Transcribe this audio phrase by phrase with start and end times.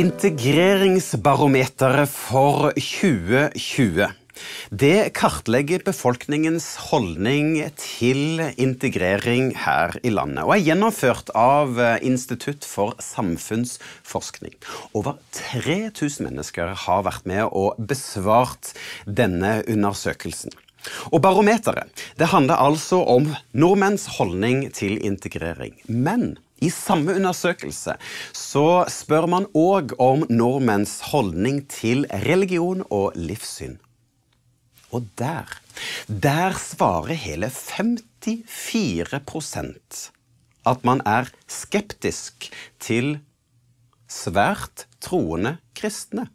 [0.00, 4.06] Integreringsbarometeret for 2020.
[4.72, 12.96] Det kartlegger befolkningens holdning til integrering her i landet, og er gjennomført av Institutt for
[13.04, 14.56] samfunnsforskning.
[14.96, 18.72] Over 3000 mennesker har vært med og besvart
[19.04, 20.56] denne undersøkelsen.
[21.12, 25.74] Og Barometeret det handler altså om nordmenns holdning til integrering.
[25.88, 27.94] Men i samme undersøkelse
[28.36, 33.76] så spør man òg om nordmenns holdning til religion og livssyn.
[34.90, 35.60] Og der,
[36.08, 40.10] der svarer hele 54%
[40.68, 42.50] at man er skeptisk
[42.82, 43.18] til
[44.10, 46.26] svært troende kristne.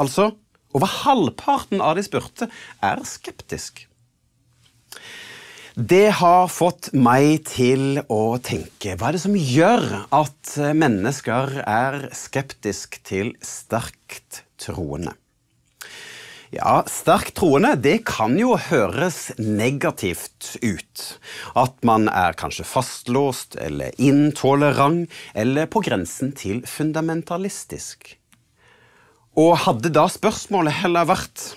[0.00, 0.32] Altså
[0.76, 2.50] over halvparten av de spurte
[2.84, 3.86] er skeptisk.
[5.78, 12.08] Det har fått meg til å tenke hva er det som gjør at mennesker er
[12.18, 15.14] skeptisk til sterkt troende?
[16.50, 21.02] Ja, sterkt troende det kan jo høres negativt ut.
[21.54, 28.16] At man er kanskje fastlåst eller intolerant eller på grensen til fundamentalistisk.
[29.38, 31.52] Og hadde da spørsmålet heller vært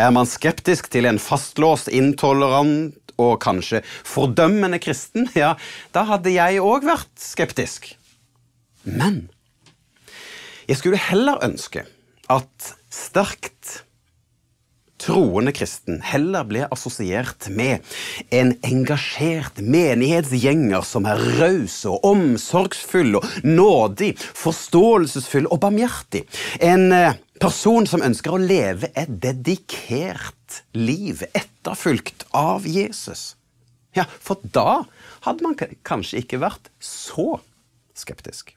[0.00, 5.54] er man skeptisk til en fastlåst, intolerant og kanskje fordømmende kristen, ja,
[5.92, 7.92] da hadde jeg òg vært skeptisk.
[8.88, 9.26] Men
[10.66, 11.84] jeg skulle heller ønske
[12.32, 13.82] at sterkt
[15.02, 17.82] troende kristen heller ble assosiert med
[18.34, 26.24] en engasjert menighetsgjenger som er raus og omsorgsfull og nådig, forståelsesfull og barmhjertig.
[26.62, 33.32] En eh, person som ønsker å leve et dedikert liv etterfulgt av Jesus.
[33.96, 34.84] Ja, for da
[35.26, 37.40] hadde man kanskje ikke vært så
[37.98, 38.54] skeptisk.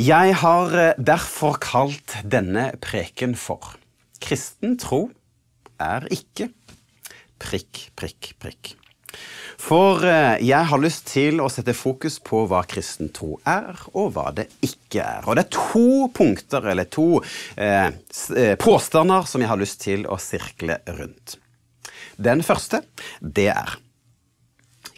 [0.00, 3.74] Jeg har eh, derfor kalt denne preken for
[4.22, 5.08] Kristen tro
[5.82, 6.48] er ikke
[7.42, 8.76] prikk, prikk, prikk.
[9.60, 14.14] For eh, jeg har lyst til å sette fokus på hva kristen tro er, og
[14.16, 15.26] hva det ikke er.
[15.26, 17.20] Og det er to punkter, eller to
[17.56, 21.36] eh, eh, påstander, som jeg har lyst til å sirkle rundt.
[22.16, 22.82] Den første,
[23.20, 23.78] det er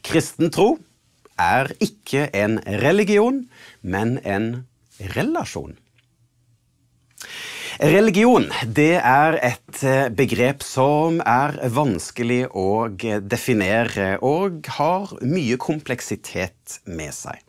[0.05, 0.75] Kristen tro
[1.41, 3.45] er ikke en religion,
[3.81, 4.67] men en
[5.17, 5.79] relasjon.
[7.83, 16.79] Religion det er et eh, begrep som er vanskelig å definere og har mye kompleksitet
[16.87, 17.43] med seg.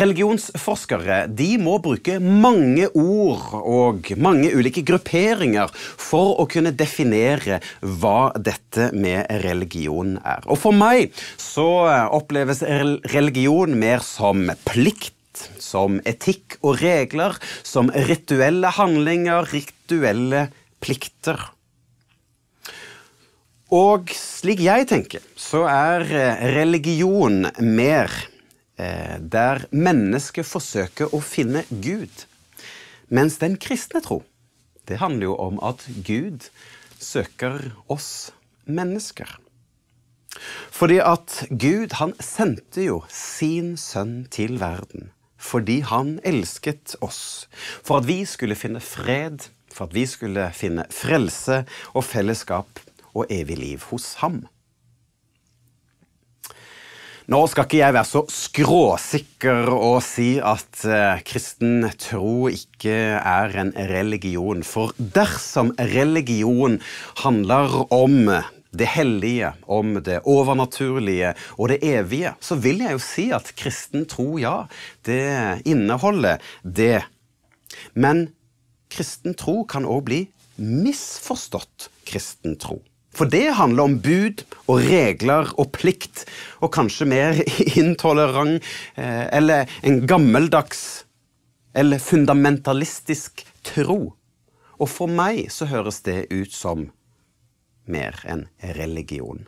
[0.00, 8.32] Religionsforskere de må bruke mange ord og mange ulike grupperinger for å kunne definere hva
[8.36, 10.44] dette med religion er.
[10.48, 11.68] Og For meg så
[12.16, 12.64] oppleves
[13.12, 15.14] religion mer som plikt
[15.62, 20.48] som etikk og regler, som rituelle handlinger, rituelle
[20.82, 21.40] plikter.
[23.74, 28.08] Og slik jeg tenker, så er eh, religion mer
[28.80, 32.24] eh, der mennesket forsøker å finne Gud.
[33.12, 34.22] Mens den kristne tro,
[34.88, 36.48] det handler jo om at Gud
[36.96, 38.30] søker oss
[38.64, 39.36] mennesker.
[40.72, 47.46] Fordi at Gud, han sendte jo sin sønn til verden fordi han elsket oss,
[47.86, 51.62] for at vi skulle finne fred, for at vi skulle finne frelse
[51.94, 52.82] og fellesskap
[53.14, 54.42] og evig liv hos ham.
[57.28, 63.52] Nå skal ikke jeg være så skråsikker og si at uh, kristen tro ikke er
[63.60, 66.78] en religion, for dersom religion
[67.20, 68.30] handler om
[68.70, 74.04] det hellige, om det overnaturlige og det evige, så vil jeg jo si at kristen
[74.10, 74.66] tro, ja,
[75.08, 77.02] det inneholder det.
[77.94, 78.28] Men
[78.92, 80.20] kristen tro kan òg bli
[80.58, 82.80] misforstått kristen tro.
[83.14, 86.26] For det handler om bud og regler og plikt,
[86.62, 87.40] og kanskje mer
[87.80, 88.62] intolerant
[88.94, 91.04] eh, eller en gammeldags
[91.74, 94.14] eller fundamentalistisk tro.
[94.78, 96.88] Og for meg så høres det ut som
[97.92, 98.46] mer enn
[98.78, 99.46] religion.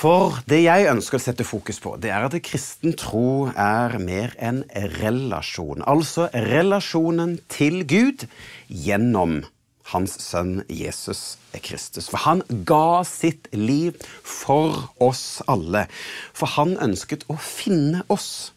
[0.00, 4.32] For det jeg ønsker å sette fokus på, det er at kristen tro er mer
[4.40, 4.62] enn
[4.96, 5.84] relasjon.
[5.84, 8.24] Altså relasjonen til Gud
[8.68, 9.42] gjennom
[9.90, 12.08] hans sønn Jesus Kristus.
[12.08, 15.84] For han ga sitt liv for oss alle.
[16.32, 18.54] For han ønsket å finne oss.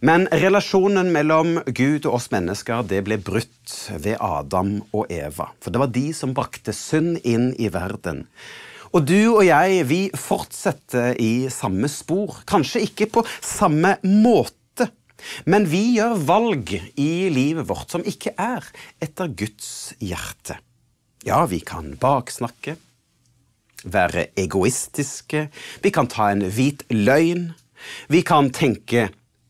[0.00, 5.48] Men relasjonen mellom Gud og oss mennesker det ble brutt ved Adam og Eva.
[5.58, 8.26] For det var de som brakte synd inn i verden.
[8.94, 12.40] Og du og jeg, vi fortsetter i samme spor.
[12.48, 14.88] Kanskje ikke på samme måte,
[15.50, 18.64] men vi gjør valg i livet vårt som ikke er
[19.02, 20.60] etter Guds hjerte.
[21.26, 22.78] Ja, vi kan baksnakke,
[23.82, 25.48] være egoistiske,
[25.82, 27.50] vi kan ta en hvit løgn,
[28.08, 29.08] vi kan tenke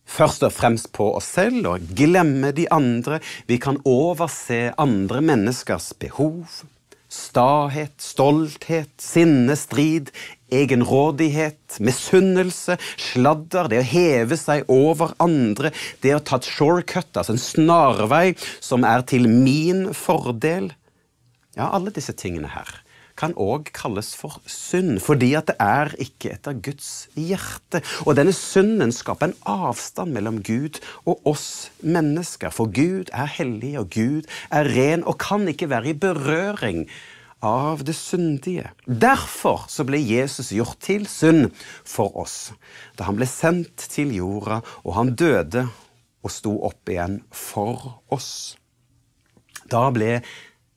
[0.08, 5.92] først og fremst på oss selv og glemme de andre, vi kan overse andre menneskers
[6.00, 6.64] behov.
[7.08, 10.10] Stahet, stolthet, sinne, strid,
[10.52, 15.72] egenrådighet, misunnelse, sladder, det å heve seg over andre,
[16.04, 18.26] det å ta et shortcut, altså en snarvei
[18.60, 20.72] som er til min fordel.
[21.56, 22.76] Ja, alle disse tingene her
[23.18, 27.82] kan òg kalles for synd, fordi at det er ikke etter Guds hjerte.
[28.06, 32.54] Og denne synden skaper en avstand mellom Gud og oss mennesker.
[32.54, 36.86] For Gud er hellig, og Gud er ren, og kan ikke være i berøring
[37.44, 38.70] av det syndige.
[38.86, 41.50] Derfor så ble Jesus gjort til synd
[41.86, 42.52] for oss,
[42.98, 45.68] da han ble sendt til jorda, og han døde
[46.22, 48.56] og sto opp igjen for oss.
[49.70, 50.18] Da ble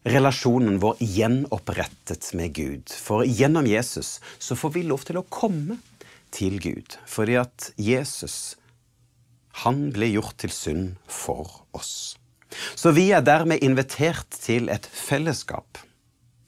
[0.03, 2.89] relasjonen vår gjenopprettet med Gud.
[2.89, 5.77] For gjennom Jesus så får vi lov til å komme
[6.33, 6.98] til Gud.
[7.09, 8.56] Fordi at Jesus,
[9.65, 12.18] han ble gjort til synd for oss.
[12.75, 15.80] Så vi er dermed invitert til et fellesskap.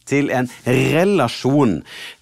[0.03, 1.77] Til en relasjon,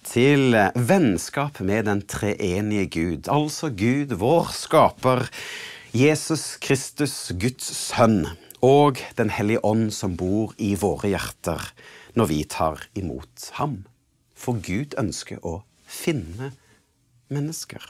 [0.06, 3.30] til vennskap med den treenige Gud.
[3.32, 5.26] Altså Gud, vår skaper,
[5.92, 8.22] Jesus Kristus, Guds sønn
[8.62, 11.72] og Den hellige ånd som bor i våre hjerter
[12.14, 13.82] når vi tar imot ham.
[14.34, 16.52] For Gud ønsker å finne
[17.32, 17.82] mennesker.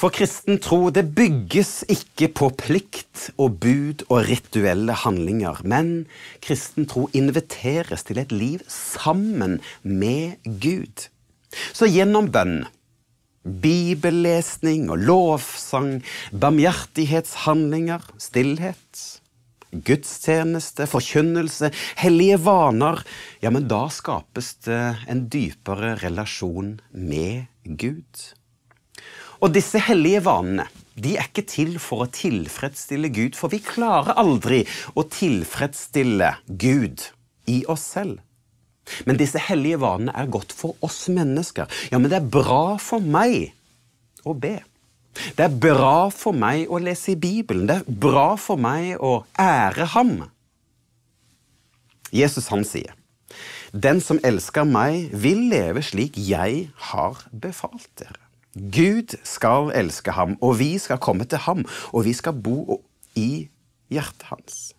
[0.00, 6.06] For kristen tro det bygges ikke på plikt og bud og rituelle handlinger, men
[6.40, 11.10] kristen tro inviteres til et liv sammen med Gud.
[11.76, 12.62] Så gjennom bønn
[13.44, 16.00] bibellesning og lovsang,
[16.32, 19.04] barmhjertighetshandlinger, stillhet,
[19.70, 21.70] gudstjeneste, forkynnelse,
[22.00, 23.00] hellige vaner,
[23.42, 28.26] ja, men da skapes det en dypere relasjon med Gud.
[29.40, 30.68] Og disse hellige vanene
[31.00, 34.64] de er ikke til for å tilfredsstille Gud, for vi klarer aldri
[34.98, 37.06] å tilfredsstille Gud
[37.48, 38.18] i oss selv.
[39.06, 41.70] Men disse hellige vanene er godt for oss mennesker.
[41.92, 43.52] Ja, men det er bra for meg
[44.26, 44.58] å be.
[45.36, 47.66] Det er bra for meg å lese i Bibelen.
[47.68, 50.14] Det er bra for meg å ære ham.
[52.10, 52.94] Jesus han sier,
[53.72, 58.18] 'Den som elsker meg, vil leve slik jeg har befalt dere'.
[58.54, 62.82] Gud skal elske ham, og vi skal komme til ham, og vi skal bo
[63.14, 63.48] i
[63.90, 64.74] hjertet hans.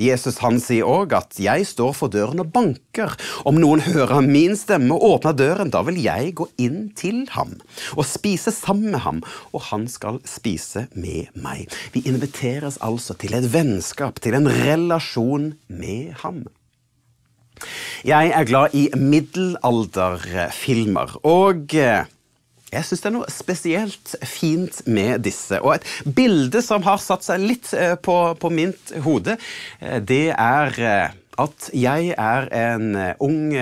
[0.00, 3.18] Jesus han sier òg at 'jeg står for døren og banker'.
[3.44, 7.60] Om noen hører min stemme og åpner døren, da vil jeg gå inn til ham
[7.96, 11.68] og spise sammen med ham, og han skal spise med meg.
[11.92, 16.46] Vi inviteres altså til et vennskap, til en relasjon med ham.
[18.04, 22.04] Jeg er glad i middelalderfilmer, og eh,
[22.70, 25.58] jeg syns det er noe spesielt fint med disse.
[25.62, 29.36] Og et bilde som har satt seg litt eh, på, på mitt hode,
[29.80, 32.92] eh, det er eh, at jeg er en
[33.24, 33.54] ung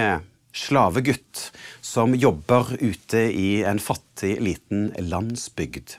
[0.57, 1.45] slavegutt
[1.85, 5.95] som jobber ute i en fattig liten landsbygd.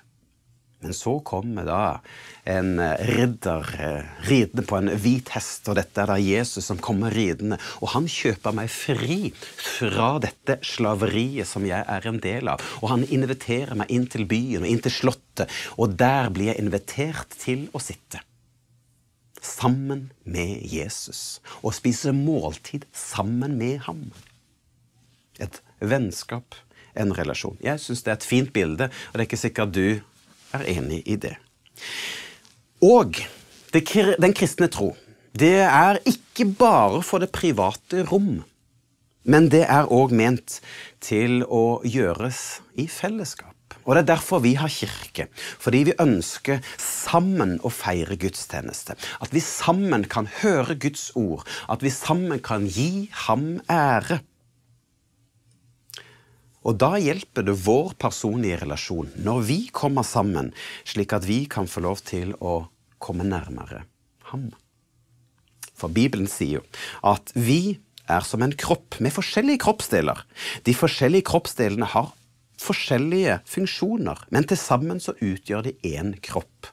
[0.79, 1.99] Men så kommer da
[2.47, 6.79] en eh, ridder eh, ridende på en hvit hest, og dette er da Jesus som
[6.79, 7.57] kommer ridende.
[7.83, 12.63] Og han kjøper meg fri fra dette slaveriet som jeg er en del av.
[12.79, 16.63] Og han inviterer meg inn til byen og inn til slottet, og der blir jeg
[16.63, 18.23] invitert til å sitte.
[19.43, 24.09] Sammen med Jesus, og spise måltid sammen med ham.
[25.39, 26.55] Et vennskap,
[26.99, 27.59] en relasjon.
[27.63, 29.99] Jeg syns det er et fint bilde, og det er ikke sikkert du
[30.53, 31.35] er enig i det.
[32.81, 33.19] Og
[33.73, 33.83] det,
[34.21, 34.93] den kristne tro,
[35.39, 38.41] det er ikke bare for det private rom,
[39.29, 40.59] men det er òg ment
[41.03, 43.53] til å gjøres i fellesskap.
[43.85, 48.93] Og Det er derfor vi har kirke, fordi vi ønsker sammen å feire gudstjeneste.
[49.21, 54.19] At vi sammen kan høre Guds ord, at vi sammen kan gi ham ære.
[56.67, 60.51] Og da hjelper det vår personlige relasjon når vi kommer sammen,
[60.83, 62.65] slik at vi kan få lov til å
[62.99, 63.85] komme nærmere
[64.31, 64.49] ham.
[65.79, 66.65] For Bibelen sier jo
[67.07, 70.25] at vi er som en kropp med forskjellige kroppsdeler.
[70.67, 72.11] De forskjellige kroppsdelene har
[72.59, 76.71] forskjellige funksjoner, men til sammen så utgjør de én kropp.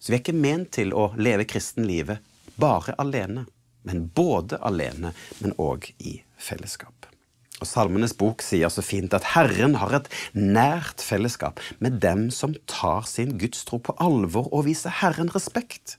[0.00, 2.24] Så vi er ikke ment til å leve kristenlivet
[2.60, 3.46] bare alene,
[3.86, 7.13] men både alene, men òg i fellesskap.
[7.62, 12.56] Og Salmenes bok sier så fint at Herren har et nært fellesskap med dem som
[12.70, 15.96] tar sin gudstro på alvor og viser Herren respekt.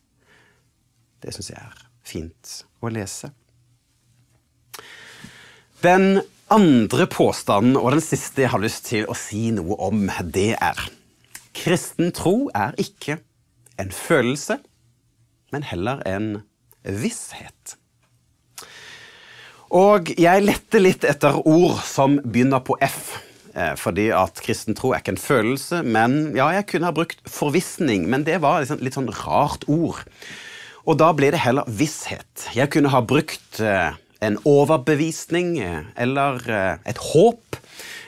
[1.23, 3.31] Det syns jeg er fint å lese.
[5.81, 6.21] Den
[6.51, 10.85] andre påstanden, og den siste jeg har lyst til å si noe om, det er
[11.55, 13.19] kristen tro er ikke
[13.81, 14.59] en følelse,
[15.55, 16.29] men heller en
[16.83, 17.77] visshet.
[19.73, 23.15] Og jeg lette litt etter ord som begynner på F.
[23.55, 27.21] Eh, fordi at kristen tro er ikke en følelse, men ja, jeg kunne ha brukt
[27.29, 30.03] forvissning, men det var liksom litt sånn rart ord.
[30.85, 32.49] Og da ble det heller visshet.
[32.53, 36.43] Jeg kunne ha brukt eh, en overbevisning eh, eller
[36.85, 37.57] et håp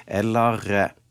[0.06, 0.62] eller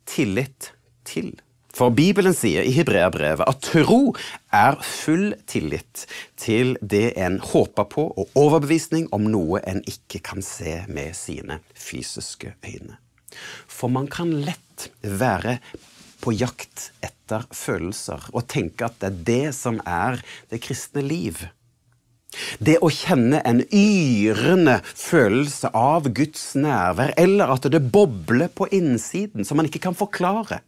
[0.07, 0.71] tillit
[1.09, 1.35] til.
[1.76, 4.14] For Bibelen sier i Hebreabrevet at tro
[4.54, 6.06] er full tillit
[6.40, 11.59] til det en håper på, og overbevisning om noe en ikke kan se med sine
[11.76, 12.97] fysiske øyne.
[13.68, 15.59] For man kan lett være
[16.25, 21.45] på jakt etter følelser og tenke at det er det som er det kristne liv.
[22.56, 29.45] Det å kjenne en yrende følelse av Guds nærvær, eller at det bobler på innsiden
[29.45, 30.64] som man ikke kan forklare.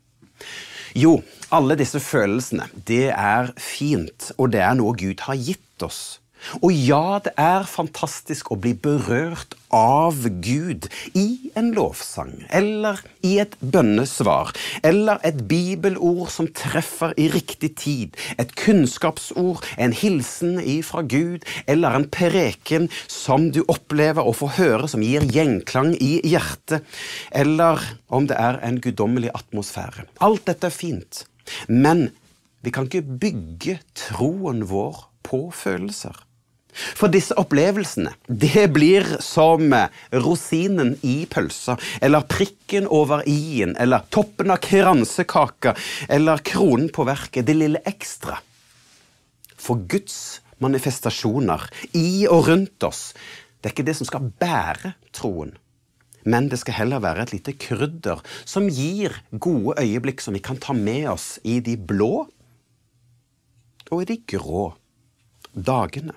[0.96, 1.18] Jo,
[1.52, 6.20] alle disse følelsene, det er fint, og det er noe Gud har gitt oss.
[6.62, 10.86] Og ja, det er fantastisk å bli berørt av Gud
[11.18, 14.54] i en lovsang, eller i et bønnesvar,
[14.86, 21.98] eller et bibelord som treffer i riktig tid, et kunnskapsord, en hilsen ifra Gud, eller
[21.98, 26.86] en preken som du opplever å få høre som gir gjenklang i hjertet,
[27.30, 30.08] eller om det er en guddommelig atmosfære.
[30.24, 31.26] Alt dette er fint,
[31.68, 32.08] men
[32.64, 36.16] vi kan ikke bygge troen vår på følelser.
[36.78, 39.72] For disse opplevelsene, det blir som
[40.14, 45.74] rosinen i pølsa, eller prikken over i-en, eller toppen av kransekaka,
[46.08, 48.38] eller kronen på verket, det lille ekstra.
[49.58, 51.66] For Guds manifestasjoner
[51.98, 53.12] i og rundt oss,
[53.58, 55.56] det er ikke det som skal bære troen.
[56.28, 60.58] Men det skal heller være et lite krydder som gir gode øyeblikk som vi kan
[60.60, 62.26] ta med oss i de blå
[63.88, 64.66] og i de grå
[65.54, 66.12] dagene.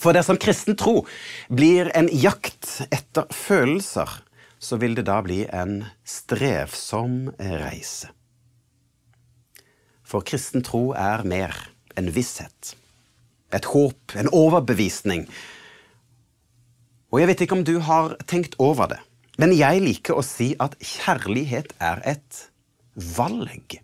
[0.00, 1.04] For dersom kristen tro
[1.48, 4.10] blir en jakt etter følelser,
[4.58, 8.10] så vil det da bli en strevsom reise.
[10.04, 11.56] For kristen tro er mer
[11.98, 12.74] enn visshet,
[13.54, 15.26] et håp, en overbevisning.
[17.12, 19.00] Og jeg vet ikke om du har tenkt over det,
[19.38, 22.44] men jeg liker å si at kjærlighet er et
[23.16, 23.78] valg.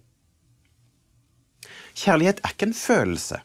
[2.00, 3.40] Kjærlighet er ikke en følelse.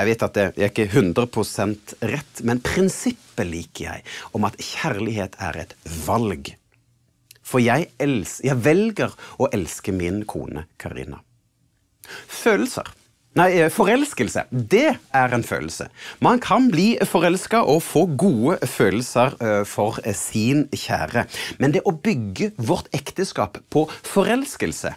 [0.00, 5.36] Jeg vet at det er ikke 100% rett, men prinsippet liker jeg, om at kjærlighet
[5.44, 5.74] er et
[6.06, 6.54] valg.
[7.44, 11.20] For jeg, jeg velger å elske min kone Karina.
[12.30, 12.88] Følelser
[13.38, 15.86] Nei, eh, forelskelse, det er en følelse.
[16.18, 21.28] Man kan bli forelska og få gode følelser eh, for sin kjære.
[21.62, 24.96] Men det å bygge vårt ekteskap på forelskelse,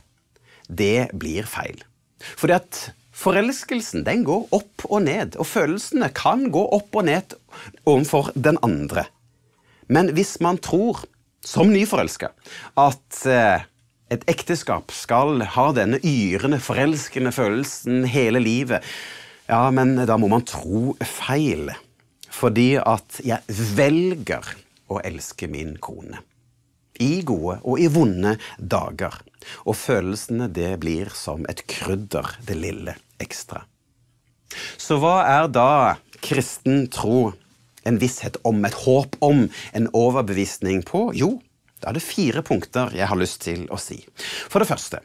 [0.66, 1.86] det blir feil.
[2.34, 2.82] Fordi at
[3.24, 7.36] Forelskelsen den går opp og ned, og følelsene kan gå opp og ned
[7.88, 9.06] overfor den andre.
[9.88, 11.06] Men hvis man tror,
[11.44, 12.34] som nyforelska,
[12.80, 13.64] at eh,
[14.12, 18.84] et ekteskap skal ha denne yrende, forelskende følelsen hele livet,
[19.48, 21.72] ja, men da må man tro feil.
[22.34, 23.40] Fordi at jeg
[23.78, 24.48] velger
[24.92, 26.20] å elske min kone.
[27.00, 29.16] I gode og i vonde dager.
[29.64, 33.64] Og følelsene det blir som et krydder, det lille ekstra.
[34.78, 35.70] Så hva er da
[36.24, 37.32] kristen tro?
[37.84, 41.10] En visshet om, et håp om, en overbevisning på?
[41.20, 41.34] Jo,
[41.84, 43.98] da er det fire punkter jeg har lyst til å si.
[44.48, 45.02] For det første,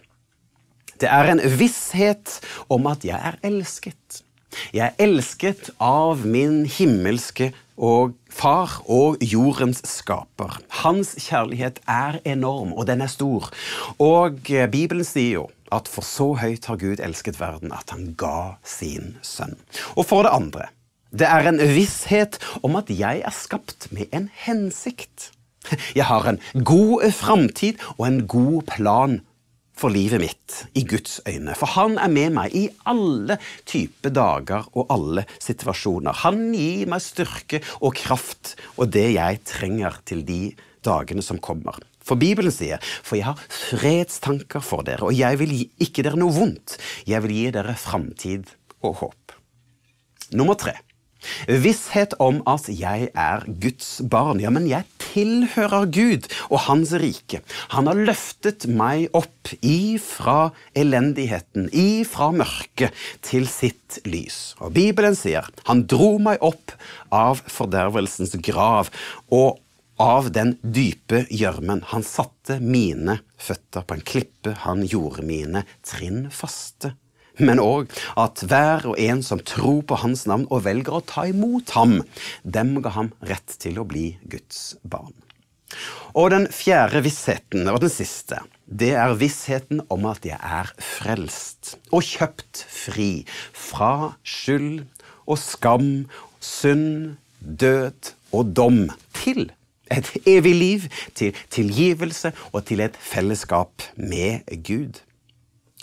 [1.02, 2.38] det er en visshet
[2.70, 4.22] om at jeg er elsket.
[4.74, 10.58] Jeg er elsket av min himmelske og far og jordens skaper.
[10.82, 13.48] Hans kjærlighet er enorm, og den er stor.
[14.02, 18.14] Og eh, Bibelen sier jo at for så høyt har Gud elsket verden at han
[18.18, 19.56] ga sin sønn.
[19.96, 20.68] Og for det andre,
[21.12, 25.30] det er en visshet om at jeg er skapt med en hensikt.
[25.96, 29.18] Jeg har en god framtid og en god plan
[29.78, 31.54] for livet mitt i Guds øyne.
[31.58, 36.24] For han er med meg i alle typer dager og alle situasjoner.
[36.24, 40.42] Han gir meg styrke og kraft og det jeg trenger til de
[40.84, 41.78] dagene som kommer.
[42.02, 46.16] For Bibelen sier, 'For jeg har fredstanker for dere, og jeg vil gi ikke dere
[46.16, 48.48] noe vondt.' 'Jeg vil gi dere framtid
[48.82, 49.36] og håp.'
[50.32, 50.72] Nummer tre.
[51.48, 54.40] Visshet om at jeg er Guds barn.
[54.40, 57.42] Ja, men jeg tilhører Gud og Hans rike.
[57.74, 64.54] Han har løftet meg opp ifra elendigheten, ifra mørket, til sitt lys.
[64.62, 66.74] Og Bibelen sier han dro meg opp
[67.14, 68.92] av fordervelsens grav
[69.32, 69.58] og
[69.98, 71.82] av den dype gjørmen.
[71.90, 76.94] Han satte mine føtter på en klippe, han gjorde mine trinn faste
[77.38, 81.26] men òg at hver og en som tror på hans navn og velger å ta
[81.30, 82.00] imot ham,
[82.42, 85.14] dem ga ham rett til å bli Guds barn.
[86.16, 91.76] Og den fjerde vissheten, og den siste, det er vissheten om at jeg er frelst
[91.92, 93.10] og kjøpt fri
[93.52, 94.86] fra skyld
[95.28, 95.90] og skam,
[96.40, 98.80] synd, død og dom
[99.16, 99.50] til
[99.92, 105.00] et evig liv, til tilgivelse og til et fellesskap med Gud.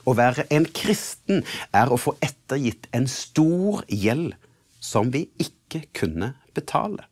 [0.06, 1.42] Å være en kristen
[1.74, 4.36] er å få ettergitt en stor gjeld
[4.78, 7.08] som vi ikke kunne betale.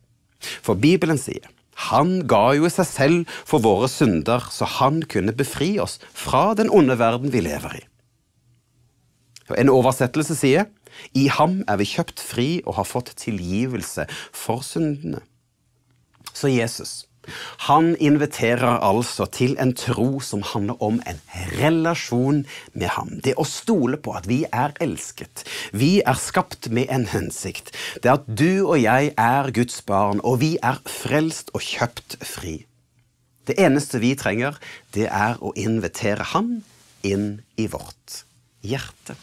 [0.61, 1.49] For Bibelen sier
[1.89, 6.71] han ga jo seg selv for våre synder, så han kunne befri oss fra den
[6.73, 7.83] onde verden vi lever i.
[9.59, 10.69] En oversettelse sier
[11.17, 15.23] i ham er vi kjøpt fri og har fått tilgivelse for syndene.
[16.33, 17.03] Så Jesus,
[17.67, 21.21] han inviterer altså til en tro som handler om en
[21.59, 23.15] relasjon med ham.
[23.23, 25.45] Det å stole på at vi er elsket.
[25.71, 27.73] Vi er skapt med en hensikt.
[28.03, 32.63] Det at du og jeg er Guds barn, og vi er frelst og kjøpt fri.
[33.47, 34.55] Det eneste vi trenger,
[34.95, 36.61] det er å invitere Han
[37.03, 38.23] inn i vårt
[38.63, 39.17] hjerte.